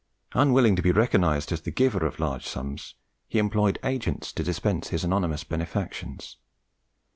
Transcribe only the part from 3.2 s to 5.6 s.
he employed agents to dispense his anonymous